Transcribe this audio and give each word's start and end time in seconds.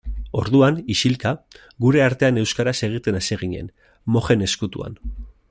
Orduan, 0.43 0.77
isilka, 0.93 1.33
gure 1.85 2.01
artean 2.05 2.41
euskaraz 2.45 2.75
egiten 2.89 3.21
hasi 3.21 3.39
ginen, 3.45 3.71
mojen 4.17 4.47
ezkutuan. 4.49 4.99